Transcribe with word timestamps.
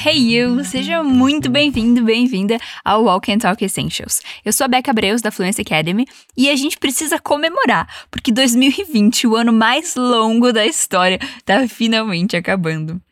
Hey 0.00 0.36
you! 0.36 0.64
Seja 0.64 1.02
muito 1.02 1.50
bem-vindo, 1.50 2.04
bem-vinda 2.04 2.56
ao 2.84 3.02
Walk 3.02 3.32
and 3.32 3.38
Talk 3.38 3.64
Essentials. 3.64 4.20
Eu 4.44 4.52
sou 4.52 4.64
a 4.64 4.68
Becca 4.68 4.92
Breus 4.92 5.20
da 5.20 5.32
Fluency 5.32 5.62
Academy 5.62 6.06
e 6.36 6.48
a 6.48 6.54
gente 6.54 6.78
precisa 6.78 7.18
comemorar, 7.18 8.06
porque 8.08 8.30
2020, 8.30 9.26
o 9.26 9.34
ano 9.34 9.52
mais 9.52 9.96
longo 9.96 10.52
da 10.52 10.64
história, 10.64 11.18
tá 11.44 11.66
finalmente 11.66 12.36
acabando. 12.36 13.02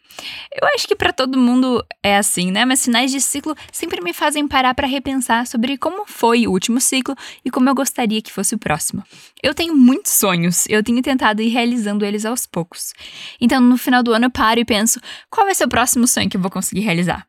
Eu 0.52 0.66
acho 0.74 0.86
que 0.86 0.96
para 0.96 1.12
todo 1.12 1.38
mundo 1.38 1.84
é 2.02 2.16
assim, 2.16 2.50
né? 2.50 2.64
Mas 2.64 2.84
finais 2.84 3.10
de 3.10 3.20
ciclo 3.20 3.54
sempre 3.72 4.02
me 4.02 4.12
fazem 4.12 4.46
parar 4.48 4.74
para 4.74 4.86
repensar 4.86 5.46
sobre 5.46 5.76
como 5.76 6.06
foi 6.06 6.46
o 6.46 6.50
último 6.50 6.80
ciclo 6.80 7.14
e 7.44 7.50
como 7.50 7.68
eu 7.68 7.74
gostaria 7.74 8.22
que 8.22 8.32
fosse 8.32 8.54
o 8.54 8.58
próximo. 8.58 9.02
Eu 9.42 9.54
tenho 9.54 9.76
muitos 9.76 10.12
sonhos, 10.12 10.64
eu 10.68 10.82
tenho 10.82 11.02
tentado 11.02 11.42
ir 11.42 11.48
realizando 11.48 12.04
eles 12.04 12.24
aos 12.24 12.46
poucos. 12.46 12.92
Então, 13.40 13.60
no 13.60 13.76
final 13.76 14.02
do 14.02 14.12
ano 14.12 14.26
eu 14.26 14.30
paro 14.30 14.60
e 14.60 14.64
penso, 14.64 15.00
qual 15.30 15.46
vai 15.46 15.54
ser 15.54 15.64
o 15.64 15.68
próximo 15.68 16.06
sonho 16.06 16.28
que 16.28 16.36
eu 16.36 16.40
vou 16.40 16.50
conseguir 16.50 16.80
realizar? 16.80 17.26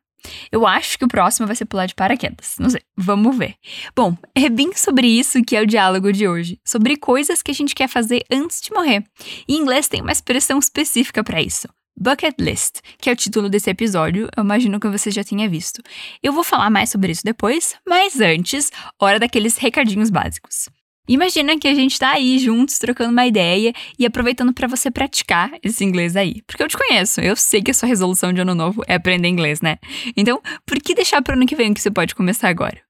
Eu 0.50 0.66
acho 0.66 0.98
que 0.98 1.04
o 1.04 1.08
próximo 1.08 1.46
vai 1.46 1.56
ser 1.56 1.64
pular 1.64 1.86
de 1.86 1.94
paraquedas. 1.94 2.56
Não 2.58 2.68
sei, 2.68 2.82
vamos 2.96 3.36
ver. 3.36 3.54
Bom, 3.94 4.16
é 4.34 4.48
bem 4.48 4.72
sobre 4.74 5.06
isso 5.06 5.42
que 5.42 5.56
é 5.56 5.62
o 5.62 5.66
diálogo 5.66 6.12
de 6.12 6.26
hoje, 6.26 6.60
sobre 6.64 6.96
coisas 6.96 7.42
que 7.42 7.50
a 7.50 7.54
gente 7.54 7.74
quer 7.74 7.88
fazer 7.88 8.24
antes 8.30 8.60
de 8.60 8.72
morrer. 8.72 9.04
Em 9.48 9.56
inglês 9.56 9.88
tem 9.88 10.02
uma 10.02 10.12
expressão 10.12 10.58
específica 10.58 11.22
para 11.22 11.40
isso. 11.40 11.68
Bucket 12.00 12.36
List, 12.38 12.76
que 13.00 13.10
é 13.10 13.12
o 13.12 13.16
título 13.16 13.48
desse 13.48 13.68
episódio, 13.68 14.28
eu 14.36 14.44
imagino 14.44 14.78
que 14.78 14.88
você 14.88 15.10
já 15.10 15.24
tenha 15.24 15.48
visto. 15.48 15.82
Eu 16.22 16.32
vou 16.32 16.44
falar 16.44 16.70
mais 16.70 16.90
sobre 16.90 17.10
isso 17.10 17.24
depois, 17.24 17.74
mas 17.84 18.20
antes, 18.20 18.70
hora 19.00 19.18
daqueles 19.18 19.56
recadinhos 19.56 20.08
básicos. 20.08 20.68
Imagina 21.08 21.58
que 21.58 21.66
a 21.66 21.74
gente 21.74 21.98
tá 21.98 22.12
aí 22.12 22.38
juntos, 22.38 22.78
trocando 22.78 23.10
uma 23.10 23.26
ideia 23.26 23.72
e 23.98 24.06
aproveitando 24.06 24.52
para 24.52 24.68
você 24.68 24.92
praticar 24.92 25.50
esse 25.60 25.82
inglês 25.82 26.14
aí. 26.14 26.40
Porque 26.46 26.62
eu 26.62 26.68
te 26.68 26.78
conheço, 26.78 27.20
eu 27.20 27.34
sei 27.34 27.62
que 27.62 27.72
a 27.72 27.74
sua 27.74 27.88
resolução 27.88 28.32
de 28.32 28.42
ano 28.42 28.54
novo 28.54 28.84
é 28.86 28.94
aprender 28.94 29.26
inglês, 29.26 29.60
né? 29.60 29.78
Então, 30.16 30.40
por 30.64 30.78
que 30.78 30.94
deixar 30.94 31.20
pro 31.20 31.34
ano 31.34 31.46
que 31.46 31.56
vem 31.56 31.74
que 31.74 31.80
você 31.80 31.90
pode 31.90 32.14
começar 32.14 32.48
agora? 32.48 32.80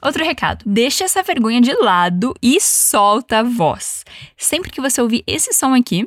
Outro 0.00 0.24
recado: 0.24 0.64
deixa 0.64 1.04
essa 1.04 1.22
vergonha 1.22 1.60
de 1.60 1.74
lado 1.74 2.34
e 2.42 2.58
solta 2.60 3.40
a 3.40 3.42
voz. 3.42 4.04
Sempre 4.36 4.70
que 4.70 4.80
você 4.80 5.02
ouvir 5.02 5.24
esse 5.26 5.52
som 5.52 5.74
aqui, 5.74 6.06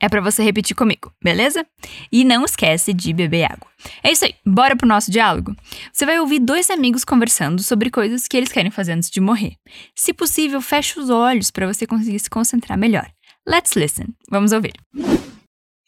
é 0.00 0.08
para 0.08 0.20
você 0.20 0.42
repetir 0.42 0.76
comigo, 0.76 1.12
beleza? 1.22 1.66
E 2.10 2.24
não 2.24 2.44
esquece 2.44 2.92
de 2.92 3.12
beber 3.12 3.44
água. 3.44 3.66
É 4.02 4.12
isso 4.12 4.24
aí, 4.24 4.34
bora 4.46 4.76
pro 4.76 4.86
nosso 4.86 5.10
diálogo? 5.10 5.54
Você 5.92 6.06
vai 6.06 6.18
ouvir 6.20 6.38
dois 6.40 6.70
amigos 6.70 7.04
conversando 7.04 7.62
sobre 7.62 7.90
coisas 7.90 8.26
que 8.28 8.36
eles 8.36 8.52
querem 8.52 8.70
fazer 8.70 8.92
antes 8.92 9.10
de 9.10 9.20
morrer. 9.20 9.54
Se 9.94 10.12
possível, 10.12 10.60
feche 10.60 10.98
os 11.00 11.10
olhos 11.10 11.50
para 11.50 11.66
você 11.66 11.86
conseguir 11.86 12.18
se 12.20 12.30
concentrar 12.30 12.78
melhor. 12.78 13.08
Let's 13.46 13.74
listen. 13.74 14.08
Vamos 14.30 14.52
ouvir. 14.52 14.72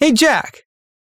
Hey, 0.00 0.12
Jack, 0.12 0.62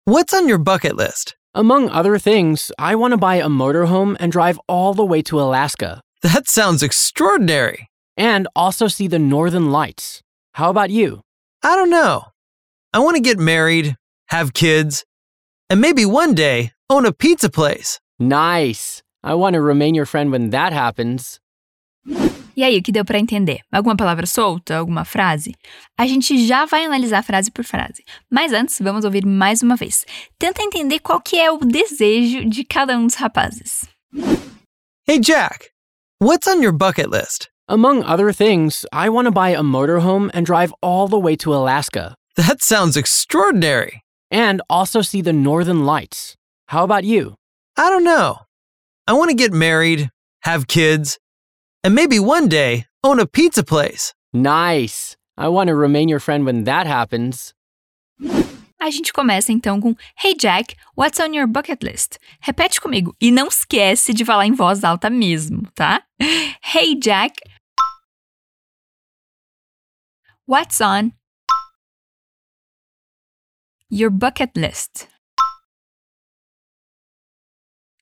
what's 0.07 0.33
on 0.33 0.47
your 0.47 0.59
bucket 0.59 0.93
list? 0.95 1.35
Among 1.55 1.89
other 1.89 2.17
things, 2.19 2.71
I 2.79 2.95
want 2.95 3.11
to 3.11 3.17
buy 3.17 3.35
a 3.39 3.47
motorhome 3.49 4.15
and 4.19 4.31
drive 4.31 4.59
all 4.67 4.93
the 4.95 5.05
way 5.05 5.21
to 5.23 5.39
Alaska, 5.39 6.01
That 6.21 6.47
sounds 6.47 6.81
extraordinary. 6.83 7.87
and 8.17 8.47
also 8.55 8.87
see 8.87 9.07
the 9.07 9.19
northern 9.19 9.71
lights. 9.71 10.21
How 10.53 10.69
about 10.69 10.89
you? 10.91 11.21
I 11.63 11.75
don't 11.75 11.89
know. 11.89 12.25
I 12.95 12.99
want 12.99 13.15
to 13.15 13.21
get 13.21 13.39
married, 13.39 13.95
have 14.27 14.53
kids, 14.53 15.03
and 15.67 15.81
maybe 15.81 16.05
one 16.05 16.35
day 16.35 16.73
own 16.91 17.07
a 17.07 17.11
pizza 17.11 17.49
place. 17.49 17.99
Nice. 18.19 19.01
I 19.23 19.33
want 19.33 19.55
to 19.55 19.61
remain 19.61 19.95
your 19.95 20.05
friend 20.05 20.31
when 20.31 20.51
that 20.51 20.73
happens. 20.73 21.39
E 22.55 22.63
aí, 22.63 22.77
o 22.77 22.83
que 22.83 22.91
deu 22.91 23.03
para 23.03 23.17
entender? 23.17 23.61
Alguma 23.71 23.95
palavra 23.95 24.27
solta? 24.27 24.77
Alguma 24.77 25.03
frase? 25.05 25.55
A 25.97 26.05
gente 26.05 26.45
já 26.45 26.65
vai 26.65 26.85
analisar 26.85 27.23
frase 27.23 27.49
por 27.49 27.65
frase. 27.65 28.03
Mas 28.29 28.53
antes, 28.53 28.77
vamos 28.79 29.05
ouvir 29.05 29.25
mais 29.25 29.63
uma 29.63 29.75
vez. 29.75 30.05
Tenta 30.37 30.61
entender 30.61 30.99
qual 30.99 31.19
que 31.19 31.39
é 31.39 31.51
o 31.51 31.57
desejo 31.57 32.47
de 32.47 32.63
cada 32.63 32.95
um 32.95 33.07
dos 33.07 33.15
rapazes. 33.15 33.87
Hey, 35.07 35.19
Jack, 35.19 35.71
what's 36.21 36.47
on 36.47 36.61
your 36.61 36.73
bucket 36.73 37.09
list? 37.09 37.49
Among 37.67 38.03
other 38.03 38.31
things, 38.31 38.85
I 38.93 39.09
want 39.09 39.25
to 39.25 39.31
buy 39.31 39.49
a 39.49 39.63
motorhome 39.63 40.29
and 40.31 40.45
drive 40.45 40.71
all 40.83 41.07
the 41.07 41.17
way 41.17 41.35
to 41.37 41.55
Alaska, 41.55 42.13
That 42.35 42.61
sounds 42.61 42.97
extraordinary. 42.97 44.03
and 44.33 44.63
also 44.67 45.01
see 45.03 45.21
the 45.21 45.31
northern 45.31 45.85
lights. 45.85 46.35
How 46.67 46.83
about 46.83 47.03
you? 47.03 47.35
I 47.77 47.89
don't 47.91 48.03
know. 48.03 48.39
I 49.07 49.13
want 49.13 49.29
to 49.29 49.35
get 49.35 49.53
married, 49.53 50.09
have 50.41 50.65
kids, 50.65 51.19
and 51.83 51.93
maybe 51.93 52.19
one 52.19 52.49
day 52.49 52.85
own 53.03 53.19
a 53.19 53.27
pizza 53.27 53.63
place. 53.63 54.13
Nice. 54.33 55.15
I 55.37 55.49
want 55.49 55.67
to 55.67 55.75
remain 55.75 56.09
your 56.09 56.19
friend 56.19 56.45
when 56.45 56.63
that 56.63 56.87
happens. 56.87 57.53
A 58.81 58.89
gente 58.89 59.13
começa 59.13 59.51
então 59.51 59.79
com 59.79 59.95
Hey 60.15 60.35
Jack, 60.35 60.75
what's 60.95 61.19
on 61.19 61.33
your 61.33 61.47
bucket 61.47 61.83
list? 61.83 62.17
Repete 62.41 62.81
comigo 62.81 63.15
e 63.21 63.31
não 63.31 63.47
esquece 63.47 64.13
de 64.13 64.25
falar 64.25 64.45
em 64.47 64.53
voz 64.53 64.83
alta 64.83 65.09
mesmo, 65.09 65.67
tá? 65.75 66.01
Hey 66.75 66.95
Jack, 66.99 67.39
what's 70.47 70.81
on 70.81 71.11
your 73.93 74.09
bucket 74.09 74.57
list? 74.57 75.07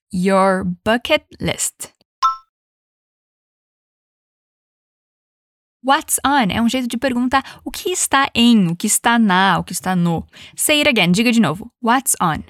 Your 0.09 0.63
bucket 0.63 1.25
list. 1.41 1.91
What's 5.84 6.18
on 6.24 6.50
é 6.52 6.62
um 6.62 6.69
jeito 6.69 6.88
de 6.88 6.97
perguntar 6.97 7.59
o 7.66 7.72
que 7.72 7.90
está 7.91 8.29
em, 8.34 8.69
o 8.69 8.75
que 8.75 8.88
está 8.88 9.19
na, 9.19 9.59
o 9.59 9.63
que 9.66 9.74
está 9.74 9.94
no. 9.94 10.25
Say 10.56 10.79
it 10.79 10.88
again, 10.88 11.12
diga 11.12 11.31
de 11.31 11.41
novo. 11.41 11.69
What's 11.81 12.16
on? 12.22 12.44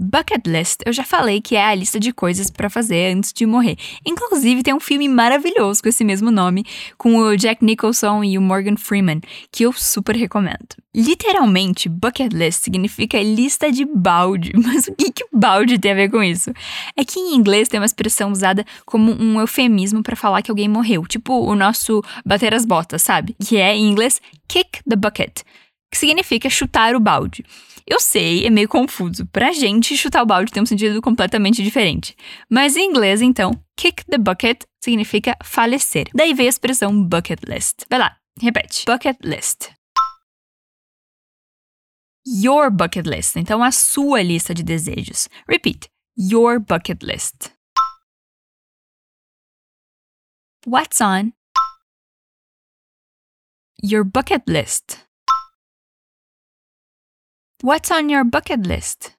Bucket 0.00 0.46
list, 0.46 0.82
eu 0.86 0.92
já 0.92 1.02
falei 1.02 1.40
que 1.40 1.56
é 1.56 1.64
a 1.64 1.74
lista 1.74 1.98
de 1.98 2.12
coisas 2.12 2.50
para 2.50 2.70
fazer 2.70 3.12
antes 3.12 3.32
de 3.32 3.44
morrer. 3.44 3.76
Inclusive, 4.06 4.62
tem 4.62 4.72
um 4.72 4.78
filme 4.78 5.08
maravilhoso 5.08 5.82
com 5.82 5.88
esse 5.88 6.04
mesmo 6.04 6.30
nome, 6.30 6.64
com 6.96 7.16
o 7.16 7.36
Jack 7.36 7.64
Nicholson 7.64 8.22
e 8.22 8.38
o 8.38 8.40
Morgan 8.40 8.76
Freeman, 8.76 9.20
que 9.50 9.64
eu 9.64 9.72
super 9.72 10.14
recomendo. 10.14 10.68
Literalmente, 10.94 11.88
bucket 11.88 12.32
list 12.32 12.62
significa 12.62 13.20
lista 13.20 13.72
de 13.72 13.84
balde. 13.84 14.52
Mas 14.64 14.86
o 14.86 14.94
que, 14.94 15.10
que 15.10 15.26
balde 15.32 15.76
tem 15.80 15.90
a 15.90 15.96
ver 15.96 16.10
com 16.10 16.22
isso? 16.22 16.52
É 16.96 17.04
que 17.04 17.18
em 17.18 17.34
inglês 17.34 17.66
tem 17.66 17.80
uma 17.80 17.86
expressão 17.86 18.30
usada 18.30 18.64
como 18.86 19.10
um 19.20 19.40
eufemismo 19.40 20.00
para 20.00 20.14
falar 20.14 20.42
que 20.42 20.50
alguém 20.50 20.68
morreu, 20.68 21.04
tipo 21.08 21.32
o 21.34 21.56
nosso 21.56 22.04
bater 22.24 22.54
as 22.54 22.64
botas, 22.64 23.02
sabe? 23.02 23.34
Que 23.44 23.56
é 23.56 23.74
em 23.74 23.90
inglês 23.90 24.20
kick 24.46 24.80
the 24.88 24.94
bucket, 24.94 25.42
que 25.90 25.96
significa 25.96 26.48
chutar 26.50 26.94
o 26.94 27.00
balde. 27.00 27.44
Eu 27.86 27.98
sei, 28.00 28.46
é 28.46 28.50
meio 28.50 28.68
confuso. 28.68 29.26
Pra 29.26 29.50
gente, 29.52 29.96
chutar 29.96 30.22
o 30.22 30.26
balde 30.26 30.52
tem 30.52 30.62
um 30.62 30.66
sentido 30.66 31.00
completamente 31.00 31.62
diferente. 31.62 32.14
Mas 32.50 32.76
em 32.76 32.90
inglês, 32.90 33.22
então, 33.22 33.52
kick 33.76 34.04
the 34.04 34.18
bucket 34.18 34.64
significa 34.84 35.34
falecer. 35.42 36.08
Daí 36.14 36.34
veio 36.34 36.48
a 36.48 36.50
expressão 36.50 37.02
bucket 37.02 37.40
list. 37.48 37.84
Vai 37.88 37.98
lá, 37.98 38.16
repete. 38.40 38.84
Bucket 38.84 39.16
list. 39.24 39.70
Your 42.26 42.70
bucket 42.70 43.06
list. 43.06 43.36
Então, 43.36 43.62
a 43.62 43.72
sua 43.72 44.22
lista 44.22 44.52
de 44.52 44.62
desejos. 44.62 45.28
Repeat. 45.48 45.88
Your 46.14 46.60
bucket 46.60 47.02
list. 47.02 47.50
What's 50.66 51.00
on 51.00 51.32
your 53.82 54.04
bucket 54.04 54.42
list? 54.46 55.07
What's 57.60 57.90
on 57.90 58.08
your 58.08 58.24
bucket 58.24 58.68
list? 58.68 59.10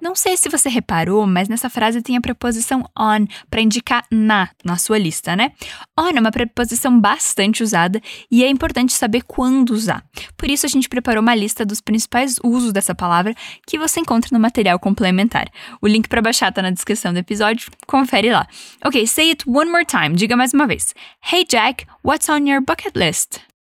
Não 0.00 0.14
sei 0.14 0.36
se 0.36 0.48
você 0.48 0.68
reparou, 0.68 1.26
mas 1.26 1.48
nessa 1.48 1.68
frase 1.68 2.00
tem 2.00 2.16
a 2.16 2.20
preposição 2.20 2.88
on 2.96 3.26
para 3.50 3.60
indicar 3.60 4.04
na 4.12 4.48
na 4.64 4.76
sua 4.76 4.96
lista, 4.96 5.34
né? 5.34 5.50
On 5.98 6.10
é 6.10 6.20
uma 6.20 6.30
preposição 6.30 7.00
bastante 7.00 7.64
usada 7.64 8.00
e 8.30 8.44
é 8.44 8.48
importante 8.48 8.92
saber 8.92 9.22
quando 9.22 9.70
usar. 9.70 10.04
Por 10.36 10.48
isso 10.48 10.66
a 10.66 10.68
gente 10.68 10.88
preparou 10.88 11.20
uma 11.20 11.34
lista 11.34 11.66
dos 11.66 11.80
principais 11.80 12.36
usos 12.44 12.72
dessa 12.72 12.94
palavra 12.94 13.34
que 13.66 13.76
você 13.76 13.98
encontra 13.98 14.30
no 14.32 14.38
material 14.38 14.78
complementar. 14.78 15.48
O 15.82 15.88
link 15.88 16.08
para 16.08 16.22
baixar 16.22 16.52
tá 16.52 16.62
na 16.62 16.70
descrição 16.70 17.12
do 17.12 17.18
episódio, 17.18 17.72
confere 17.88 18.30
lá. 18.30 18.46
Ok, 18.84 19.04
say 19.08 19.30
it 19.30 19.42
one 19.48 19.68
more 19.68 19.84
time. 19.84 20.14
Diga 20.14 20.36
mais 20.36 20.54
uma 20.54 20.68
vez. 20.68 20.94
Hey 21.20 21.44
Jack, 21.44 21.88
what's 22.04 22.28
on 22.28 22.46
your 22.48 22.60
bucket 22.60 22.96
list? 22.96 23.53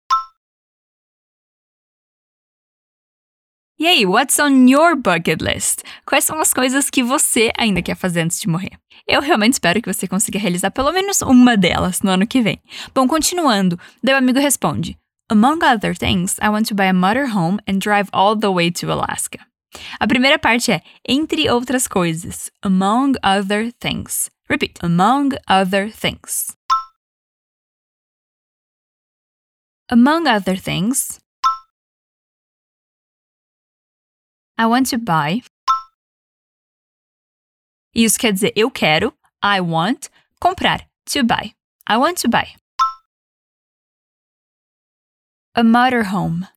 E 3.83 3.85
aí, 3.85 4.05
what's 4.05 4.39
on 4.39 4.65
your 4.69 4.95
bucket 4.95 5.41
list? 5.41 5.83
Quais 6.05 6.23
são 6.23 6.39
as 6.39 6.53
coisas 6.53 6.89
que 6.89 7.03
você 7.03 7.51
ainda 7.57 7.81
quer 7.81 7.97
fazer 7.97 8.21
antes 8.21 8.39
de 8.39 8.47
morrer? 8.47 8.79
Eu 9.05 9.19
realmente 9.19 9.55
espero 9.55 9.81
que 9.81 9.93
você 9.93 10.07
consiga 10.07 10.39
realizar 10.39 10.71
pelo 10.71 10.93
menos 10.93 11.21
uma 11.21 11.57
delas 11.57 12.01
no 12.01 12.09
ano 12.09 12.25
que 12.25 12.41
vem. 12.41 12.61
Bom, 12.95 13.05
continuando, 13.09 13.77
o 14.01 14.11
amigo 14.11 14.39
responde: 14.39 14.97
Among 15.29 15.65
other 15.65 15.97
things, 15.97 16.37
I 16.41 16.47
want 16.47 16.69
to 16.69 16.75
buy 16.75 16.87
a 16.87 16.93
motorhome 16.93 17.59
and 17.67 17.79
drive 17.79 18.07
all 18.13 18.39
the 18.39 18.47
way 18.47 18.71
to 18.71 18.89
Alaska. 18.89 19.45
A 19.99 20.07
primeira 20.07 20.39
parte 20.39 20.71
é 20.71 20.81
entre 21.05 21.49
outras 21.49 21.85
coisas. 21.85 22.49
Among 22.61 23.17
other 23.21 23.69
things. 23.81 24.31
Repeat. 24.49 24.79
Among 24.81 25.35
other 25.45 25.91
things. 25.91 26.55
Among 29.91 30.25
other 30.25 30.55
things, 30.55 31.19
I 34.55 34.65
want 34.67 34.89
to 34.91 34.99
buy. 34.99 35.41
Isso 37.95 38.19
quer 38.19 38.31
dizer 38.31 38.53
eu 38.55 38.69
quero, 38.69 39.11
I 39.43 39.59
want, 39.59 40.09
comprar, 40.39 40.87
to 41.11 41.23
buy. 41.23 41.53
I 41.89 41.97
want 41.97 42.21
to 42.21 42.29
buy. 42.29 42.55
A 45.55 45.63
motorhome. 45.63 46.47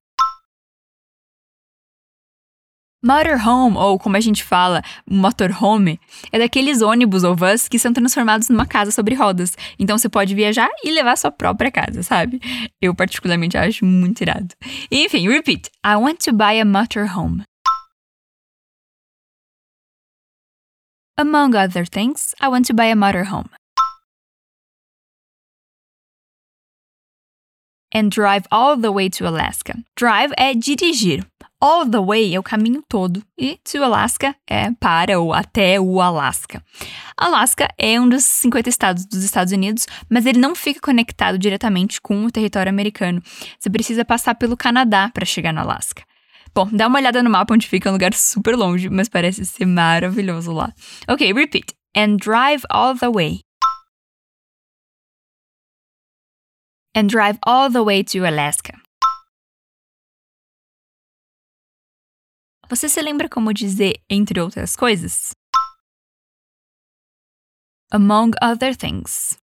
Motorhome, 3.02 3.76
ou 3.76 3.98
como 3.98 4.16
a 4.16 4.20
gente 4.20 4.42
fala, 4.42 4.82
motorhome, 5.08 6.00
é 6.32 6.38
daqueles 6.38 6.82
ônibus 6.82 7.24
ou 7.24 7.34
vans 7.36 7.68
que 7.68 7.78
são 7.78 7.92
transformados 7.92 8.48
numa 8.48 8.66
casa 8.66 8.90
sobre 8.90 9.14
rodas. 9.14 9.56
Então 9.78 9.96
você 9.96 10.08
pode 10.08 10.34
viajar 10.34 10.68
e 10.82 10.90
levar 10.90 11.16
sua 11.16 11.30
própria 11.30 11.70
casa, 11.70 12.02
sabe? 12.02 12.40
Eu 12.80 12.94
particularmente 12.94 13.56
acho 13.56 13.84
muito 13.86 14.20
irado. 14.20 14.54
Enfim, 14.90 15.28
repeat. 15.28 15.70
I 15.84 15.96
want 15.96 16.18
to 16.24 16.32
buy 16.32 16.60
a 16.60 16.64
motorhome. 16.64 17.44
Among 21.18 21.54
other 21.54 21.86
things, 21.86 22.34
I 22.42 22.48
want 22.48 22.66
to 22.66 22.74
buy 22.74 22.90
a 22.90 22.94
motorhome. 22.94 23.48
And 27.90 28.10
drive 28.10 28.46
all 28.50 28.76
the 28.76 28.92
way 28.92 29.08
to 29.08 29.26
Alaska. 29.26 29.78
Drive 29.96 30.34
é 30.36 30.52
dirigir. 30.52 31.24
All 31.58 31.88
the 31.88 32.02
way 32.02 32.34
é 32.34 32.38
o 32.38 32.42
caminho 32.42 32.82
todo. 32.86 33.22
E 33.38 33.58
to 33.64 33.82
Alaska 33.82 34.36
é 34.46 34.70
para 34.72 35.18
ou 35.18 35.32
até 35.32 35.80
o 35.80 36.02
Alaska. 36.02 36.62
Alaska 37.16 37.66
é 37.78 37.98
um 37.98 38.06
dos 38.06 38.22
50 38.24 38.68
estados 38.68 39.06
dos 39.06 39.24
Estados 39.24 39.54
Unidos, 39.54 39.86
mas 40.10 40.26
ele 40.26 40.38
não 40.38 40.54
fica 40.54 40.80
conectado 40.80 41.38
diretamente 41.38 41.98
com 41.98 42.26
o 42.26 42.30
território 42.30 42.68
americano. 42.68 43.22
Você 43.58 43.70
precisa 43.70 44.04
passar 44.04 44.34
pelo 44.34 44.54
Canadá 44.54 45.10
para 45.14 45.24
chegar 45.24 45.54
no 45.54 45.60
Alaska. 45.60 46.02
Bom, 46.56 46.66
dá 46.72 46.86
uma 46.86 46.98
olhada 46.98 47.22
no 47.22 47.28
mapa 47.28 47.52
onde 47.52 47.68
fica, 47.68 47.86
é 47.86 47.90
um 47.90 47.92
lugar 47.92 48.14
super 48.14 48.56
longe, 48.56 48.88
mas 48.88 49.10
parece 49.10 49.44
ser 49.44 49.66
maravilhoso 49.66 50.54
lá. 50.54 50.72
Ok, 51.06 51.30
repeat. 51.34 51.74
And 51.94 52.16
drive 52.16 52.64
all 52.70 52.96
the 52.98 53.10
way. 53.10 53.40
And 56.96 57.08
drive 57.08 57.38
all 57.46 57.70
the 57.70 57.82
way 57.82 58.02
to 58.04 58.24
Alaska. 58.24 58.72
Você 62.70 62.88
se 62.88 63.02
lembra 63.02 63.28
como 63.28 63.52
dizer 63.52 64.02
entre 64.08 64.40
outras 64.40 64.74
coisas? 64.74 65.34
Among 67.92 68.32
other 68.42 68.74
things. 68.74 69.36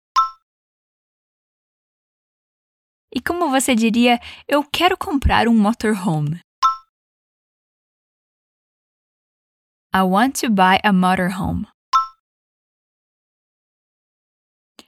E 3.15 3.21
como 3.21 3.51
você 3.51 3.75
diria, 3.75 4.19
eu 4.49 4.65
quero 4.65 4.97
comprar 4.97 5.47
um 5.47 5.55
motorhome? 5.55 6.41
I 9.95 10.05
want 10.05 10.35
to 10.37 10.49
buy 10.49 10.81
a 10.83 10.91
motorhome. 10.91 11.67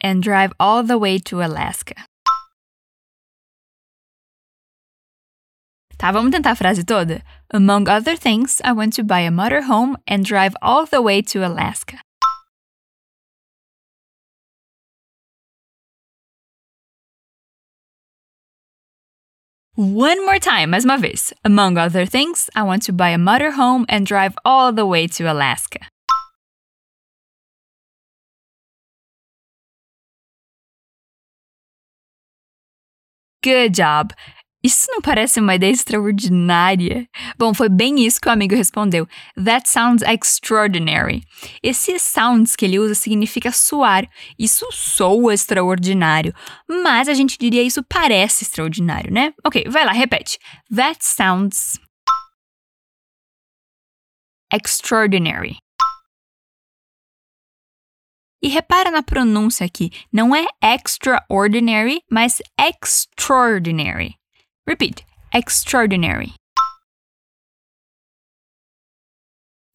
And 0.01 0.23
drive 0.23 0.53
all 0.59 0.83
the 0.83 0.97
way 0.97 1.19
to 1.19 1.43
Alaska. 1.43 2.07
Tá, 5.99 6.11
vamos 6.11 6.33
tentar 6.33 6.53
a 6.53 6.57
frase 6.57 6.87
toda? 6.87 7.23
Among 7.51 7.87
other 7.87 8.17
things, 8.17 8.63
I 8.65 8.73
want 8.73 8.95
to 8.95 9.05
buy 9.05 9.21
a 9.21 9.31
motorhome 9.31 9.97
and 10.07 10.25
drive 10.25 10.57
all 10.63 10.87
the 10.87 11.03
way 11.03 11.21
to 11.21 11.47
Alaska. 11.47 11.99
One 19.77 20.25
more 20.25 20.39
time, 20.39 20.71
mais 20.71 20.85
uma 20.85 20.97
vez. 20.97 21.33
Among 21.45 21.77
other 21.77 22.07
things, 22.07 22.49
I 22.55 22.63
want 22.63 22.85
to 22.85 22.93
buy 22.93 23.09
a 23.11 23.19
motorhome 23.19 23.85
and 23.89 24.07
drive 24.07 24.37
all 24.45 24.73
the 24.73 24.87
way 24.87 25.09
to 25.09 25.25
Alaska. 25.25 25.81
Good 33.43 33.75
job! 33.75 34.13
Isso 34.65 34.87
não 34.89 35.03
parece 35.03 35.41
uma 35.41 35.55
ideia 35.55 35.71
extraordinária? 35.71 37.07
Bom, 37.37 37.53
foi 37.53 37.69
bem 37.69 38.01
isso 38.07 38.19
que 38.19 38.29
o 38.29 38.33
amigo 38.33 38.55
respondeu. 38.55 39.07
That 39.37 39.69
sounds 39.69 40.03
extraordinary. 40.03 41.23
Esse 41.63 41.99
sounds 41.99 42.57
que 42.57 42.65
ele 42.65 42.79
usa 42.79 42.95
significa 42.95 43.53
soar. 43.53 44.09
Isso 44.39 44.67
soa 44.73 45.35
extraordinário. 45.35 46.35
Mas 46.67 47.11
a 47.11 47.13
gente 47.13 47.37
diria 47.37 47.63
isso 47.63 47.85
parece 47.85 48.45
extraordinário, 48.45 49.13
né? 49.13 49.35
Ok, 49.45 49.67
vai 49.69 49.85
lá, 49.85 49.93
repete. 49.93 50.39
That 50.75 51.05
sounds 51.05 51.79
extraordinary. 54.51 55.59
E 58.43 58.49
repara 58.49 58.91
na 58.91 59.03
pronúncia 59.03 59.67
aqui, 59.67 59.91
não 60.11 60.35
é 60.35 60.47
extraordinary, 60.63 62.03
mas 62.11 62.41
extraordinary. 62.59 64.15
Repeat. 64.67 65.05
Extraordinary. 65.33 66.35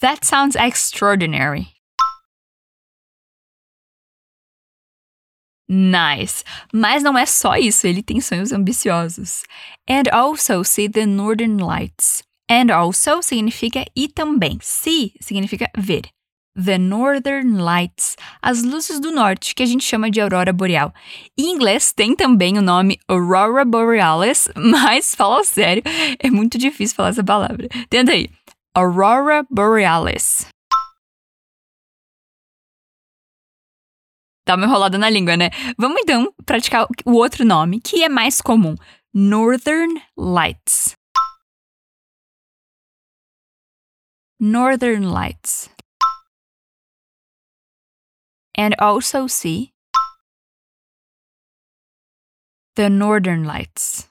That 0.02 0.24
sounds 0.24 0.56
extraordinary. 0.56 1.74
Nice. 5.68 6.44
Mas 6.74 7.04
não 7.04 7.16
é 7.16 7.26
só 7.28 7.56
isso, 7.56 7.86
ele 7.86 8.02
tem 8.02 8.20
sonhos 8.20 8.52
ambiciosos. 8.52 9.44
And 9.88 10.10
also 10.12 10.64
see 10.64 10.90
the 10.90 11.06
northern 11.06 11.58
lights. 11.58 12.24
And 12.50 12.72
also 12.72 13.22
significa 13.22 13.86
e 13.96 14.08
também. 14.08 14.58
See 14.62 15.14
significa 15.22 15.70
ver 15.78 16.10
the 16.64 16.78
Northern 16.78 17.58
Lights, 17.62 18.18
as 18.42 18.64
luzes 18.64 19.00
do 19.00 19.12
norte, 19.12 19.56
que 19.56 19.64
a 19.64 19.66
gente 19.66 19.84
chama 19.84 20.12
de 20.12 20.20
aurora 20.20 20.52
boreal. 20.52 20.94
Em 21.38 21.52
inglês 21.52 21.94
tem 21.94 22.16
também 22.16 22.58
o 22.58 22.62
nome 22.62 23.00
Aurora 23.08 23.64
Borealis, 23.64 24.50
mas 24.56 25.16
fala 25.16 25.44
sério, 25.44 25.84
é 26.20 26.30
muito 26.30 26.58
difícil 26.58 26.96
falar 26.96 27.10
essa 27.10 27.24
palavra. 27.24 27.68
Tenta 27.90 28.12
aí. 28.12 28.30
Aurora 28.76 29.46
Borealis. 29.50 30.48
Tá 34.46 34.56
uma 34.56 34.66
enrolada 34.66 34.98
na 34.98 35.10
língua, 35.10 35.38
né? 35.38 35.50
Vamos 35.78 36.02
então 36.02 36.34
praticar 36.44 36.88
o 37.06 37.14
outro 37.14 37.46
nome, 37.46 37.80
que 37.80 38.04
é 38.04 38.10
mais 38.10 38.42
comum: 38.42 38.76
Northern 39.14 40.02
Lights. 40.18 40.94
Northern 44.40 45.06
Lights 45.06 45.70
and 48.60 48.76
also 48.78 49.26
see 49.26 49.72
the 52.76 52.90
northern 52.90 53.46
lights. 53.46 54.10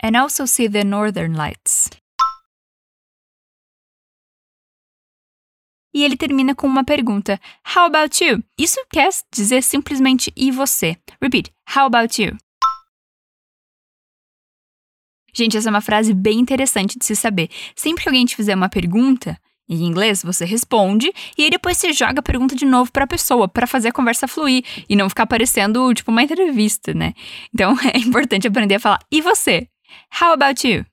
And 0.00 0.16
also 0.16 0.46
see 0.46 0.68
the 0.68 0.84
northern 0.84 1.34
lights. 1.34 1.90
E 5.92 6.04
ele 6.04 6.16
termina 6.16 6.54
com 6.54 6.66
uma 6.66 6.84
pergunta: 6.84 7.38
How 7.76 7.84
about 7.84 8.24
you? 8.24 8.42
Isso 8.56 8.78
quer 8.90 9.10
dizer 9.30 9.62
simplesmente 9.62 10.32
e 10.34 10.50
você. 10.50 10.96
Repeat: 11.20 11.52
How 11.76 11.84
about 11.84 12.22
you? 12.22 12.38
Gente, 15.34 15.58
essa 15.58 15.68
é 15.68 15.70
uma 15.70 15.82
frase 15.82 16.14
bem 16.14 16.38
interessante 16.38 16.98
de 16.98 17.04
se 17.04 17.14
saber. 17.14 17.50
Sempre 17.76 18.02
que 18.02 18.08
alguém 18.08 18.24
te 18.24 18.34
fizer 18.34 18.54
uma 18.54 18.68
pergunta, 18.68 19.38
em 19.68 19.84
inglês, 19.84 20.22
você 20.22 20.44
responde 20.44 21.12
e 21.36 21.44
aí 21.44 21.50
depois 21.50 21.76
você 21.76 21.92
joga 21.92 22.20
a 22.20 22.22
pergunta 22.22 22.56
de 22.56 22.64
novo 22.64 22.90
para 22.90 23.04
a 23.04 23.06
pessoa, 23.06 23.46
para 23.46 23.66
fazer 23.66 23.88
a 23.88 23.92
conversa 23.92 24.26
fluir 24.26 24.64
e 24.88 24.96
não 24.96 25.08
ficar 25.08 25.26
parecendo 25.26 25.92
tipo 25.92 26.10
uma 26.10 26.22
entrevista, 26.22 26.94
né? 26.94 27.12
Então 27.52 27.76
é 27.92 27.98
importante 27.98 28.48
aprender 28.48 28.76
a 28.76 28.80
falar. 28.80 29.00
E 29.10 29.20
você? 29.20 29.68
How 30.20 30.32
about 30.32 30.66
you? 30.66 30.84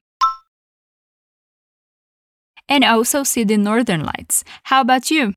And 2.69 2.83
also 2.83 3.23
see 3.23 3.45
the 3.45 3.57
northern 3.57 4.03
lights. 4.03 4.43
How 4.69 4.79
about 4.79 5.13
you? 5.13 5.33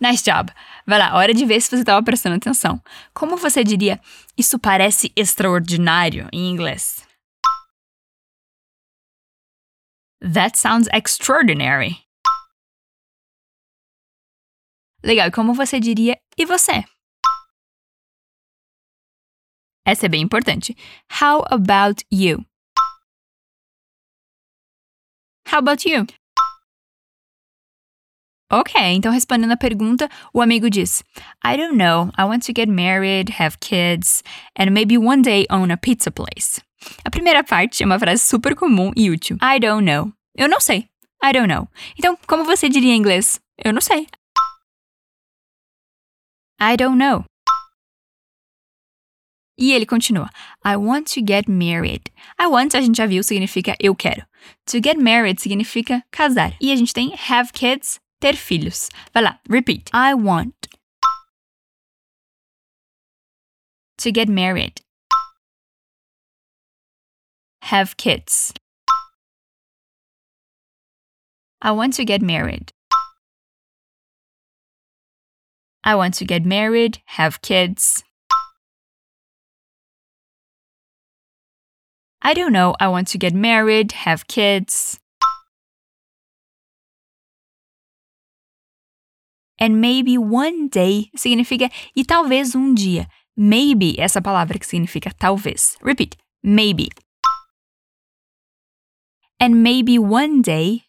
Nice 0.00 0.22
job! 0.24 0.52
Vai 0.84 0.98
lá, 0.98 1.14
hora 1.14 1.32
de 1.32 1.46
ver 1.46 1.60
se 1.60 1.70
você 1.70 1.76
estava 1.76 2.02
prestando 2.02 2.34
atenção. 2.34 2.82
Como 3.14 3.36
você 3.36 3.62
diria, 3.62 4.00
isso 4.36 4.58
parece 4.58 5.12
extraordinário 5.14 6.28
em 6.32 6.50
inglês? 6.50 7.11
That 10.22 10.56
sounds 10.56 10.88
extraordinary. 10.92 12.06
Legal, 15.02 15.32
como 15.32 15.52
você 15.52 15.80
diria 15.80 16.16
e 16.38 16.46
você? 16.46 16.84
Essa 19.84 20.06
é 20.06 20.08
bem 20.08 20.22
importante. 20.22 20.76
How 21.20 21.44
about 21.50 22.04
you? 22.08 22.46
How 25.50 25.58
about 25.58 25.84
you? 25.88 26.06
Ok, 28.48 28.80
então 28.80 29.10
respondendo 29.10 29.52
a 29.52 29.56
pergunta, 29.56 30.08
o 30.32 30.40
amigo 30.40 30.70
diz: 30.70 31.02
I 31.44 31.56
don't 31.56 31.76
know. 31.76 32.12
I 32.16 32.24
want 32.24 32.46
to 32.46 32.52
get 32.54 32.68
married, 32.68 33.40
have 33.40 33.58
kids, 33.58 34.22
and 34.56 34.70
maybe 34.70 34.96
one 34.96 35.22
day 35.22 35.46
own 35.50 35.72
a 35.72 35.76
pizza 35.76 36.12
place. 36.12 36.62
A 37.04 37.10
primeira 37.10 37.42
parte 37.44 37.82
é 37.82 37.86
uma 37.86 37.98
frase 37.98 38.24
super 38.24 38.54
comum 38.54 38.92
e 38.96 39.10
útil. 39.10 39.36
I 39.42 39.58
don't 39.60 39.84
know. 39.84 40.12
Eu 40.36 40.48
não 40.48 40.60
sei. 40.60 40.88
I 41.22 41.32
don't 41.32 41.46
know. 41.46 41.68
Então, 41.98 42.18
como 42.26 42.44
você 42.44 42.68
diria 42.68 42.92
em 42.92 42.98
inglês? 42.98 43.40
Eu 43.56 43.72
não 43.72 43.80
sei. 43.80 44.06
I 46.60 46.76
don't 46.76 46.96
know. 46.96 47.24
E 49.58 49.72
ele 49.72 49.86
continua: 49.86 50.30
I 50.64 50.76
want 50.76 51.12
to 51.14 51.20
get 51.20 51.48
married. 51.48 52.02
I 52.40 52.46
want, 52.46 52.74
a 52.74 52.80
gente 52.80 52.96
já 52.96 53.06
viu, 53.06 53.22
significa 53.22 53.76
eu 53.78 53.94
quero. 53.94 54.26
To 54.66 54.78
get 54.82 54.96
married 54.96 55.40
significa 55.40 56.04
casar. 56.10 56.56
E 56.60 56.72
a 56.72 56.76
gente 56.76 56.92
tem 56.92 57.12
have 57.28 57.52
kids, 57.52 58.00
ter 58.18 58.34
filhos. 58.36 58.88
Vai 59.12 59.22
lá, 59.22 59.40
repeat. 59.48 59.90
I 59.94 60.14
want 60.14 60.54
to 63.98 64.10
get 64.12 64.28
married. 64.28 64.74
Have 67.70 67.96
kids. 67.96 68.52
I 71.62 71.70
want 71.70 71.94
to 71.94 72.04
get 72.04 72.20
married. 72.20 72.72
I 75.84 75.94
want 75.94 76.14
to 76.14 76.24
get 76.24 76.44
married, 76.44 76.98
have 77.06 77.40
kids. 77.40 78.02
I 82.20 82.34
don't 82.34 82.52
know, 82.52 82.74
I 82.78 82.88
want 82.88 83.08
to 83.08 83.18
get 83.18 83.32
married, 83.32 83.92
have 83.92 84.26
kids. 84.26 84.98
And 89.58 89.80
maybe 89.80 90.18
one 90.18 90.68
day 90.68 91.10
significa 91.16 91.70
e 91.94 92.04
talvez 92.04 92.54
um 92.54 92.74
dia. 92.74 93.06
Maybe, 93.36 93.98
essa 93.98 94.20
palavra 94.20 94.58
que 94.58 94.66
significa 94.66 95.12
talvez. 95.16 95.76
Repeat. 95.80 96.16
Maybe. 96.42 96.88
And 99.42 99.60
maybe 99.60 99.98
one 99.98 100.40
day 100.40 100.84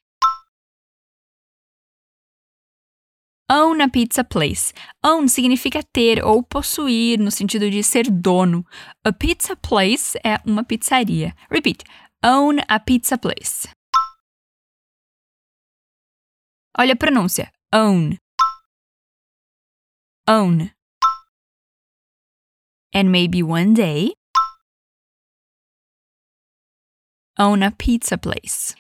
Own 3.50 3.82
a 3.82 3.90
pizza 3.90 4.24
place. 4.24 4.72
Own 5.04 5.28
significa 5.28 5.82
ter 5.82 6.24
ou 6.24 6.44
possuir, 6.44 7.20
no 7.20 7.32
sentido 7.32 7.68
de 7.68 7.82
ser 7.82 8.12
dono. 8.12 8.64
A 9.04 9.12
pizza 9.12 9.56
place 9.56 10.16
é 10.24 10.38
uma 10.46 10.64
pizzaria. 10.64 11.36
Repeat. 11.50 11.84
Own 12.24 12.60
a 12.68 12.80
pizza 12.80 13.18
place. 13.18 13.68
Olha 16.78 16.94
a 16.94 16.96
pronúncia. 16.96 17.52
Own. 17.74 18.18
Own. 20.28 20.70
And 22.94 23.10
maybe 23.10 23.42
one 23.42 23.74
day, 23.74 24.14
own 27.38 27.64
a 27.64 27.72
pizza 27.72 28.18
place. 28.18 28.76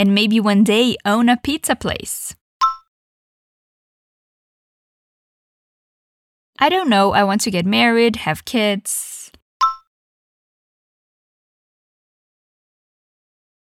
and 0.00 0.14
maybe 0.14 0.40
one 0.40 0.64
day 0.64 0.96
own 1.04 1.28
a 1.28 1.36
pizza 1.36 1.76
place. 1.76 2.34
I 6.58 6.70
don't 6.70 6.88
know, 6.88 7.12
I 7.12 7.22
want 7.24 7.42
to 7.42 7.50
get 7.50 7.66
married, 7.66 8.16
have 8.24 8.46
kids. 8.46 9.30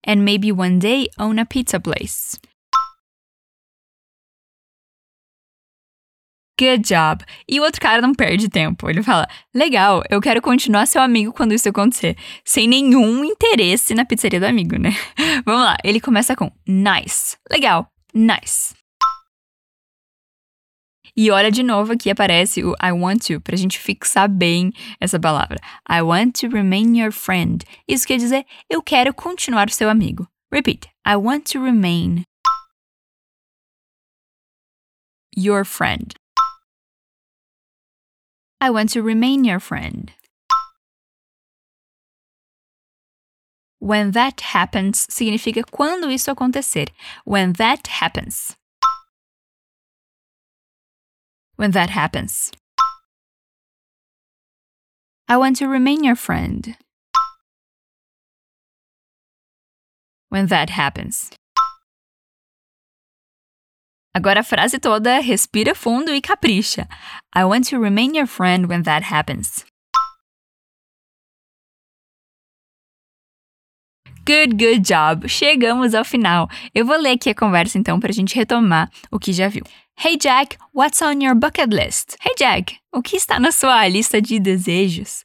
And 0.04 0.22
maybe 0.22 0.52
one 0.52 0.78
day 0.78 1.08
own 1.18 1.38
a 1.38 1.46
pizza 1.46 1.80
place. 1.80 2.38
Good 6.58 6.88
job. 6.88 7.24
E 7.48 7.60
o 7.60 7.62
outro 7.62 7.80
cara 7.80 8.02
não 8.02 8.12
perde 8.12 8.48
tempo. 8.48 8.90
Ele 8.90 9.02
fala: 9.02 9.28
Legal, 9.54 10.02
eu 10.10 10.20
quero 10.20 10.42
continuar 10.42 10.86
seu 10.86 11.00
amigo 11.00 11.32
quando 11.32 11.54
isso 11.54 11.68
acontecer. 11.68 12.16
Sem 12.44 12.66
nenhum 12.66 13.24
interesse 13.24 13.94
na 13.94 14.04
pizzaria 14.04 14.40
do 14.40 14.46
amigo, 14.46 14.76
né? 14.76 14.90
Vamos 15.46 15.62
lá. 15.62 15.76
Ele 15.84 16.00
começa 16.00 16.34
com 16.34 16.50
nice. 16.66 17.36
Legal, 17.50 17.88
nice. 18.12 18.74
E 21.16 21.30
olha 21.30 21.50
de 21.50 21.62
novo 21.62 21.92
aqui 21.92 22.10
aparece 22.10 22.62
o 22.62 22.74
I 22.80 22.92
want 22.92 23.26
to, 23.26 23.40
pra 23.40 23.56
gente 23.56 23.78
fixar 23.78 24.28
bem 24.28 24.72
essa 25.00 25.18
palavra. 25.18 25.58
I 25.88 26.02
want 26.02 26.40
to 26.40 26.48
remain 26.48 26.96
your 26.96 27.12
friend. 27.12 27.64
Isso 27.88 28.06
quer 28.06 28.18
dizer 28.18 28.44
eu 28.68 28.82
quero 28.82 29.14
continuar 29.14 29.70
seu 29.70 29.88
amigo. 29.88 30.28
Repeat. 30.52 30.88
I 31.06 31.16
want 31.16 31.50
to 31.52 31.62
remain 31.62 32.22
your 35.36 35.64
friend. 35.64 36.14
I 38.60 38.70
want 38.70 38.90
to 38.90 39.02
remain 39.02 39.44
your 39.44 39.60
friend. 39.60 40.12
When 43.78 44.10
that 44.10 44.40
happens 44.40 45.06
significa 45.06 45.62
quando 45.64 46.08
isso 46.10 46.34
acontecer. 46.34 46.86
When 47.24 47.52
that 47.54 47.86
happens. 47.86 48.56
When 51.54 51.70
that 51.70 51.90
happens. 51.90 52.50
I 55.28 55.36
want 55.36 55.56
to 55.58 55.68
remain 55.68 56.02
your 56.02 56.16
friend. 56.16 56.76
When 60.30 60.46
that 60.46 60.70
happens. 60.70 61.30
Agora 64.18 64.40
a 64.40 64.42
frase 64.42 64.80
toda, 64.80 65.20
respira 65.20 65.76
fundo 65.76 66.12
e 66.12 66.20
capricha. 66.20 66.88
I 67.36 67.44
want 67.44 67.70
to 67.70 67.78
remain 67.78 68.16
your 68.16 68.26
friend 68.26 68.66
when 68.66 68.82
that 68.82 69.06
happens. 69.14 69.64
Good, 74.26 74.56
good 74.56 74.80
job! 74.80 75.28
Chegamos 75.28 75.94
ao 75.94 76.04
final. 76.04 76.48
Eu 76.74 76.84
vou 76.84 76.98
ler 76.98 77.12
aqui 77.12 77.30
a 77.30 77.34
conversa 77.34 77.78
então 77.78 78.00
para 78.00 78.10
a 78.10 78.12
gente 78.12 78.34
retomar 78.34 78.90
o 79.08 79.20
que 79.20 79.32
já 79.32 79.46
viu. 79.46 79.62
Hey 79.96 80.16
Jack, 80.16 80.58
what's 80.74 81.00
on 81.00 81.22
your 81.22 81.36
bucket 81.36 81.72
list? 81.72 82.16
Hey 82.20 82.34
Jack, 82.36 82.76
o 82.92 83.00
que 83.00 83.16
está 83.16 83.38
na 83.38 83.52
sua 83.52 83.86
lista 83.86 84.20
de 84.20 84.40
desejos? 84.40 85.24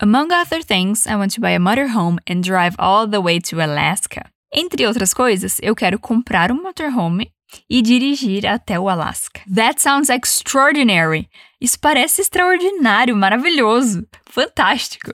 Among 0.00 0.34
other 0.34 0.62
things, 0.62 1.06
I 1.06 1.16
want 1.16 1.32
to 1.36 1.40
buy 1.40 1.54
a 1.54 1.58
motorhome 1.58 2.18
and 2.28 2.42
drive 2.42 2.76
all 2.78 3.08
the 3.08 3.22
way 3.22 3.40
to 3.40 3.62
Alaska. 3.62 4.26
Entre 4.52 4.86
outras 4.86 5.14
coisas, 5.14 5.58
eu 5.62 5.74
quero 5.74 5.98
comprar 5.98 6.52
um 6.52 6.62
motorhome 6.62 7.32
e 7.68 7.82
dirigir 7.82 8.46
até 8.46 8.78
o 8.78 8.88
Alasca. 8.88 9.40
That 9.52 9.80
sounds 9.80 10.08
extraordinary. 10.08 11.28
Isso 11.60 11.78
parece 11.78 12.20
extraordinário, 12.20 13.16
maravilhoso, 13.16 14.06
fantástico. 14.26 15.12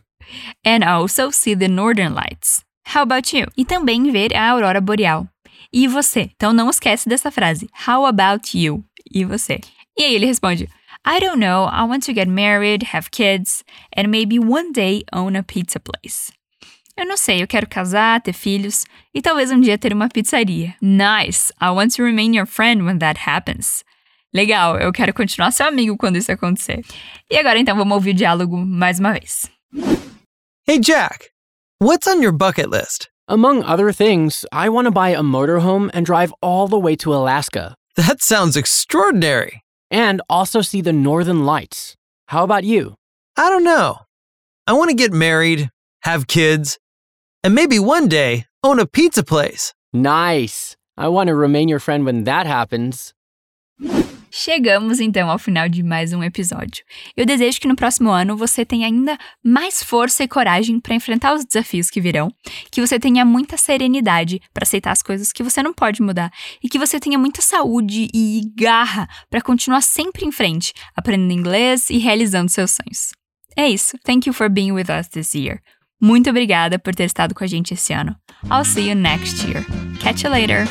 And 0.64 0.84
also 0.84 1.30
see 1.30 1.56
the 1.56 1.68
northern 1.68 2.14
lights. 2.14 2.64
How 2.94 3.02
about 3.02 3.36
you? 3.36 3.46
E 3.56 3.64
também 3.64 4.10
ver 4.10 4.34
a 4.36 4.50
aurora 4.50 4.80
boreal. 4.80 5.28
E 5.72 5.86
você? 5.86 6.30
Então 6.34 6.52
não 6.52 6.68
esquece 6.70 7.08
dessa 7.08 7.30
frase. 7.30 7.68
How 7.86 8.06
about 8.06 8.56
you? 8.58 8.84
E 9.12 9.24
você? 9.24 9.60
E 9.96 10.02
aí 10.02 10.14
ele 10.14 10.26
responde: 10.26 10.68
I 11.06 11.20
don't 11.20 11.38
know. 11.38 11.68
I 11.68 11.84
want 11.84 12.04
to 12.06 12.12
get 12.12 12.28
married, 12.28 12.84
have 12.92 13.10
kids, 13.10 13.64
and 13.96 14.08
maybe 14.08 14.38
one 14.38 14.72
day 14.72 15.04
own 15.12 15.36
a 15.36 15.42
pizza 15.42 15.80
place. 15.80 16.32
Eu 17.00 17.06
não 17.06 17.16
sei, 17.16 17.42
eu 17.42 17.46
quero 17.46 17.66
casar, 17.66 18.20
ter 18.20 18.34
filhos 18.34 18.84
e 19.14 19.22
talvez 19.22 19.50
um 19.50 19.58
dia 19.58 19.78
ter 19.78 19.90
uma 19.90 20.06
pizzaria. 20.10 20.76
Nice! 20.82 21.50
I 21.58 21.70
want 21.70 21.96
to 21.96 22.02
remain 22.02 22.36
your 22.36 22.44
friend 22.44 22.84
when 22.84 22.98
that 22.98 23.18
happens. 23.26 23.82
Legal, 24.34 24.78
eu 24.78 24.92
quero 24.92 25.14
continuar 25.14 25.50
seu 25.50 25.66
amigo 25.66 25.96
quando 25.96 26.16
isso 26.16 26.30
acontecer. 26.30 26.84
E 27.30 27.38
agora 27.38 27.58
então 27.58 27.74
vamos 27.74 27.94
ouvir 27.94 28.10
o 28.10 28.14
diálogo 28.14 28.58
mais 28.58 29.00
uma 29.00 29.14
vez. 29.14 29.50
Hey 30.68 30.78
Jack, 30.78 31.30
what's 31.80 32.06
on 32.06 32.20
your 32.20 32.32
bucket 32.32 32.68
list? 32.68 33.08
Among 33.26 33.62
other 33.62 33.94
things, 33.94 34.44
I 34.52 34.68
want 34.68 34.84
to 34.84 34.92
buy 34.92 35.14
a 35.14 35.22
motorhome 35.22 35.88
and 35.94 36.04
drive 36.04 36.34
all 36.42 36.68
the 36.68 36.78
way 36.78 36.96
to 36.96 37.14
Alaska. 37.14 37.76
That 37.96 38.20
sounds 38.20 38.58
extraordinary. 38.58 39.62
And 39.90 40.20
also 40.28 40.60
see 40.60 40.82
the 40.82 40.92
northern 40.92 41.46
lights. 41.46 41.96
How 42.26 42.44
about 42.44 42.64
you? 42.64 42.96
I 43.38 43.48
don't 43.48 43.64
know. 43.64 44.00
I 44.66 44.74
want 44.74 44.90
to 44.90 44.94
get 44.94 45.14
married, 45.14 45.70
have 46.02 46.26
kids, 46.26 46.78
and 47.42 47.54
maybe 47.54 47.78
one 47.78 48.08
day 48.08 48.46
own 48.62 48.78
a 48.78 48.86
pizza 48.86 49.22
place. 49.22 49.74
Nice. 49.92 50.76
I 50.96 51.08
want 51.08 51.28
to 51.28 51.34
remain 51.34 51.68
your 51.68 51.80
friend 51.80 52.04
when 52.04 52.24
that 52.24 52.46
happens. 52.46 53.14
Chegamos 54.32 55.00
então 55.00 55.28
ao 55.28 55.38
final 55.38 55.68
de 55.68 55.82
mais 55.82 56.12
um 56.12 56.22
episódio. 56.22 56.84
Eu 57.16 57.26
desejo 57.26 57.60
que 57.60 57.66
no 57.66 57.74
próximo 57.74 58.10
ano 58.10 58.36
você 58.36 58.64
tenha 58.64 58.86
ainda 58.86 59.18
mais 59.42 59.82
força 59.82 60.22
e 60.22 60.28
coragem 60.28 60.78
para 60.78 60.94
enfrentar 60.94 61.34
os 61.34 61.44
desafios 61.44 61.90
que 61.90 62.00
virão, 62.00 62.32
que 62.70 62.80
você 62.80 63.00
tenha 63.00 63.24
muita 63.24 63.56
serenidade 63.56 64.40
para 64.54 64.62
aceitar 64.62 64.92
as 64.92 65.02
coisas 65.02 65.32
que 65.32 65.42
você 65.42 65.62
não 65.64 65.74
pode 65.74 66.00
mudar 66.00 66.30
e 66.62 66.68
que 66.68 66.78
você 66.78 67.00
tenha 67.00 67.18
muita 67.18 67.42
saúde 67.42 68.08
e 68.14 68.42
garra 68.54 69.08
para 69.28 69.40
continuar 69.40 69.80
sempre 69.80 70.24
em 70.24 70.30
frente, 70.30 70.72
aprendendo 70.94 71.32
inglês 71.32 71.90
e 71.90 71.98
realizando 71.98 72.50
seus 72.50 72.70
sonhos. 72.70 73.10
É 73.56 73.68
isso. 73.68 73.98
Thank 74.04 74.28
you 74.28 74.32
for 74.32 74.48
being 74.48 74.70
with 74.70 74.86
us 74.90 75.08
this 75.08 75.34
year. 75.34 75.60
Muito 76.00 76.30
obrigada 76.30 76.78
por 76.78 76.94
ter 76.94 77.04
estado 77.04 77.34
com 77.34 77.44
a 77.44 77.46
gente 77.46 77.74
esse 77.74 77.92
ano. 77.92 78.16
I'll 78.44 78.64
see 78.64 78.88
you 78.88 78.94
next 78.94 79.46
year. 79.46 79.64
Catch 80.00 80.24
you 80.24 80.30
later! 80.30 80.66